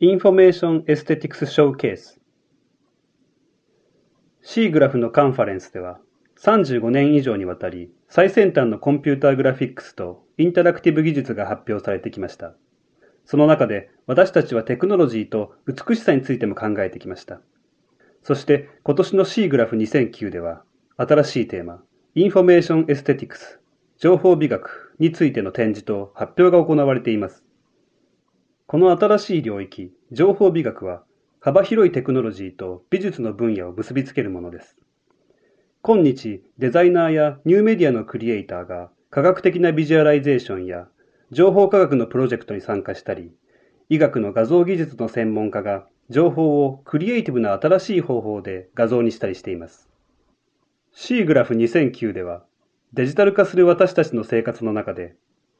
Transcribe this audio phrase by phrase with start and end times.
[0.00, 2.20] Information Aesthetics Showcase
[4.42, 5.98] SIGGRAPH のカンファレンスでは
[6.40, 12.54] 35年以上にわたり最先端のコンピューターグラフィックスとインタラクティブ技術が発表されてきました。
[13.24, 17.40] その中で私たちはテクノロジーと美しさについても考えてきました。
[18.22, 20.62] そして今年の C グラフ2009では
[20.96, 21.82] 新しいテーマ、
[22.14, 23.58] Information Aesthetics、
[23.98, 27.47] 情報美学についての展示と発表が行われています。
[28.70, 31.02] この新しい領域、情報美学は
[31.40, 34.76] 幅広いテクノロジーと美術の分野を結びつけるものです。
[35.80, 40.86] 今日、デザイナーやニューメディアのクリエイターが科学的なビジュアライゼーションや
[41.30, 43.32] 情報科学のプロジェクトに参加したり、
[43.88, 49.88] 医学の画像技術の専門家が情報をクリエイティブな新しい方法で画像にしたりしています。
[50.92, 52.44] C グラフ2009では、
[52.92, 55.16] デジタル化する私たちの生活の中で、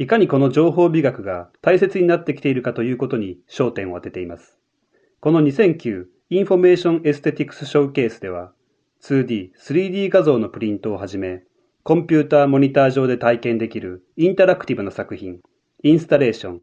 [0.00, 4.56] いかにこの情報美学が大切になってきているかということに焦点を当てています。
[5.20, 8.50] この2009 Information Aesthetics Showcase では、
[9.02, 11.42] 2D、3D 画像のプリントをはじめ、
[11.82, 15.40] コンピューターモニター上で体験できるインタラクティブな作品、
[15.82, 16.60] インスタレーション、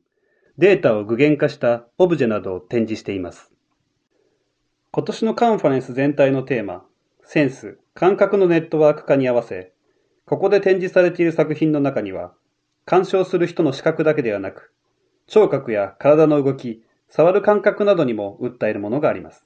[0.57, 3.51] データを具現化したオブジェなどを展示しています。
[4.89, 6.87] 今年のカンファレンス全体のテーマ、
[7.23, 9.73] センス、感覚のネットワーク化に合わせ、
[10.25, 12.33] ここで展示されている作品の中には、
[12.87, 14.71] 鑑賞する人の視覚だけではなく、
[15.27, 19.45] 聴覚や体の動き、触る感覚などにも訴えるものがあります。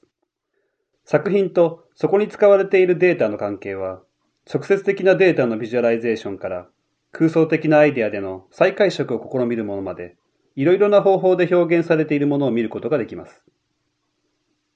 [1.04, 4.00] 作品とそこに使われているデータの関係は、
[4.48, 6.68] 直接的なデータのビジュアライゼーションから
[7.10, 10.16] 空想的なアイデアでの再解釈を試みるものまで、
[10.54, 13.42] いろいろな方法で表現されているものを見ることができます。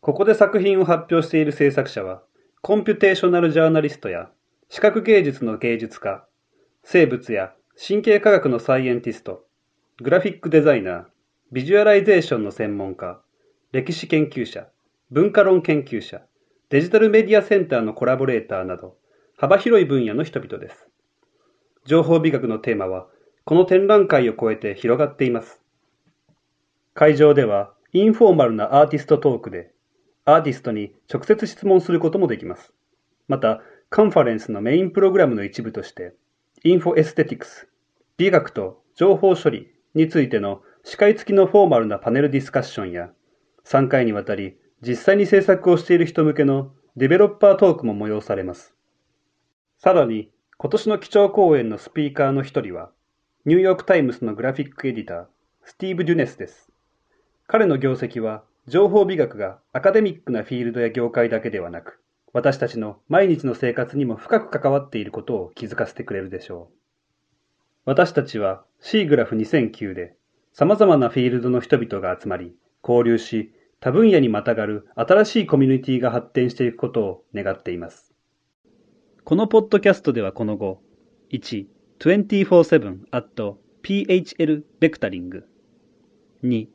[0.01, 2.21] ここで作品を発表している制作者は、
[2.63, 4.29] computational journalist や
[4.69, 6.27] 視覚芸術の芸術家、
[6.83, 9.45] 生物や神経科学のサイエンティスト、
[10.01, 11.05] グラフィックデザイナー、
[11.53, 13.21] ビジュアライゼーションの専門家、
[13.71, 14.69] 歴史研究者、
[15.11, 16.23] 文化論研究者、
[16.71, 18.97] デジタルメディアセンターのコラボレーターなど、
[19.37, 20.89] 幅広い分野の人々です。
[21.85, 23.09] 情報美学のテーマは、
[23.45, 25.61] この展覧会を超えて広がっています。
[26.95, 29.71] 会場では、インフォーマルなアーティストトークで、
[30.25, 32.73] アーティストに直接質問することもできます。
[33.29, 33.61] また、
[33.91, 36.15] カンファレンスのメインプログラムの一部として、
[36.67, 37.69] Info-Aesthetics、
[38.17, 43.11] 美学と情報処理についての司会付きのフォーマルなパネルディスカッションや、
[43.65, 48.75] 3回にわたり実際に制作をしている人向けのデベロッパートークも催されます。
[49.79, 52.91] さらに、今年の基調講演のスピーカーの一人は、
[53.45, 55.27] ニューヨークタイムズのグラフィックエディター、
[55.63, 56.73] スティーブ・デュネスです。
[57.47, 62.01] 彼の業績は、情報美学がアカデミックなフィールドや業界だけではなく、
[62.37, 66.77] 私たちの毎日の生活にも深く関わっていることを気づかせてくれるでしょう。
[67.87, 70.15] 私たちは C グラフ2009で
[70.53, 72.55] 様々なフィールドの人々が集まり、
[72.87, 78.13] 交流し、多分野にまたがる新しいコミュニティが発展していくことを願っています。
[79.25, 80.83] このポッドキャストではこの後、
[81.33, 81.65] 1、
[82.01, 85.49] 24-7 at PHL ベクタリング。
[86.45, 86.69] 2、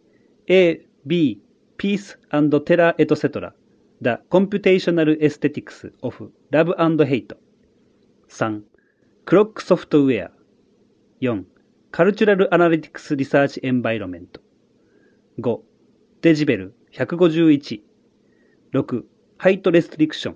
[0.48, 1.40] A、B、
[1.78, 3.54] Peace and Terra etc.
[4.04, 6.20] The Computational Aesthetics of
[6.52, 7.34] Love and Hate。
[8.30, 8.64] 3、
[9.26, 10.32] Clock Software。
[11.22, 11.46] 4、
[11.92, 14.40] Cultural Analytics Research Environment。
[15.38, 15.62] 5、
[16.22, 17.84] デジベル151。
[18.74, 19.04] 6、
[19.38, 20.36] Height Restriction。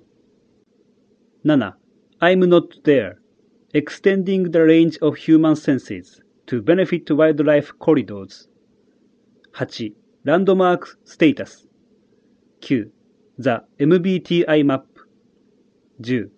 [1.43, 1.73] 7、
[2.21, 3.15] I'm not there,
[3.73, 8.47] extending the range of human senses to benefit wildlife corridors.
[9.59, 9.95] 8.
[10.23, 11.65] Landmark status.
[12.61, 12.91] 9.
[13.37, 14.85] The MBTI map.
[16.01, 16.31] 10.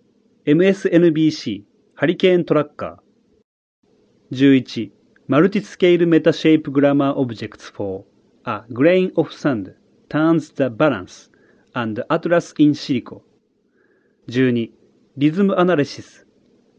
[0.48, 1.64] MSNBC
[1.94, 2.98] Hurricane Tracker.
[4.32, 4.92] 11.
[5.28, 8.04] Multi-scale meta-shape grammar objects for
[8.46, 9.76] a grain of sand
[10.10, 11.30] turns the balance
[11.76, 13.22] and atlas in silico.
[14.32, 14.70] 12.
[15.18, 16.24] Rhythm Analysis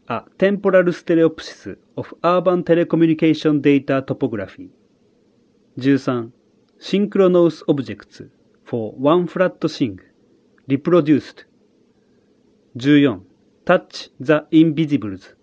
[0.09, 4.69] A Temporal Stereopsis of Urban Telecommunication Data Topography
[5.79, 6.33] 13.
[6.77, 8.21] Synchronous Objects
[8.65, 9.99] for One Flat Thing
[10.69, 11.45] Reproduced
[12.75, 13.25] 14.
[13.65, 15.33] Touch the Invisibles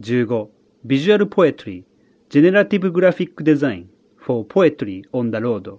[0.00, 0.48] 15.
[0.82, 1.84] Visual Poetry
[2.28, 5.78] Generative Graphic Design for Poetry on the Road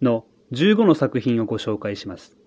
[0.00, 2.38] の15の作品をご紹介します。